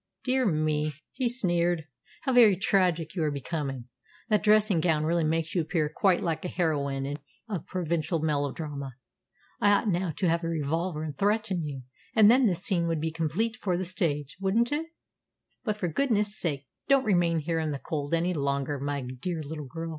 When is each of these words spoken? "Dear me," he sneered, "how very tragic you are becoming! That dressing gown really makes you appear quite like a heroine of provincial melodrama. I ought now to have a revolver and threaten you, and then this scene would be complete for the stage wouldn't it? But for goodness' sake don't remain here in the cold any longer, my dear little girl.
"Dear 0.23 0.47
me," 0.47 0.95
he 1.11 1.29
sneered, 1.29 1.85
"how 2.23 2.33
very 2.33 2.55
tragic 2.55 3.13
you 3.13 3.21
are 3.23 3.29
becoming! 3.29 3.85
That 4.29 4.41
dressing 4.41 4.79
gown 4.79 5.03
really 5.03 5.23
makes 5.23 5.53
you 5.53 5.61
appear 5.61 5.93
quite 5.95 6.21
like 6.21 6.43
a 6.43 6.47
heroine 6.47 7.19
of 7.47 7.67
provincial 7.67 8.19
melodrama. 8.19 8.95
I 9.59 9.69
ought 9.73 9.87
now 9.89 10.09
to 10.17 10.27
have 10.27 10.43
a 10.43 10.47
revolver 10.49 11.03
and 11.03 11.15
threaten 11.15 11.63
you, 11.63 11.83
and 12.15 12.31
then 12.31 12.45
this 12.45 12.63
scene 12.63 12.87
would 12.87 12.99
be 12.99 13.11
complete 13.11 13.55
for 13.57 13.77
the 13.77 13.85
stage 13.85 14.35
wouldn't 14.41 14.71
it? 14.71 14.87
But 15.63 15.77
for 15.77 15.87
goodness' 15.87 16.35
sake 16.35 16.65
don't 16.87 17.05
remain 17.05 17.37
here 17.37 17.59
in 17.59 17.69
the 17.69 17.77
cold 17.77 18.15
any 18.15 18.33
longer, 18.33 18.79
my 18.79 19.03
dear 19.03 19.43
little 19.43 19.67
girl. 19.67 19.89